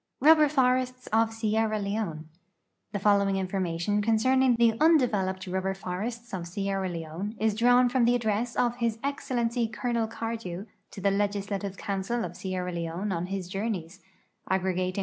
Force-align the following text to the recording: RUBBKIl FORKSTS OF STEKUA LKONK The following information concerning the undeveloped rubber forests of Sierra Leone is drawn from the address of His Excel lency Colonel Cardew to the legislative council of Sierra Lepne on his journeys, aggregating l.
RUBBKIl 0.23 0.49
FORKSTS 0.49 1.05
OF 1.13 1.29
STEKUA 1.29 1.69
LKONK 1.79 2.23
The 2.91 2.97
following 2.97 3.35
information 3.37 4.01
concerning 4.01 4.55
the 4.55 4.73
undeveloped 4.81 5.45
rubber 5.45 5.75
forests 5.75 6.33
of 6.33 6.47
Sierra 6.47 6.89
Leone 6.89 7.35
is 7.39 7.53
drawn 7.53 7.87
from 7.87 8.05
the 8.05 8.15
address 8.15 8.55
of 8.55 8.77
His 8.77 8.97
Excel 9.03 9.37
lency 9.37 9.71
Colonel 9.71 10.07
Cardew 10.07 10.65
to 10.89 11.01
the 11.01 11.11
legislative 11.11 11.77
council 11.77 12.25
of 12.25 12.35
Sierra 12.35 12.71
Lepne 12.71 13.13
on 13.15 13.27
his 13.27 13.47
journeys, 13.47 13.99
aggregating 14.49 14.99
l. 14.99 14.99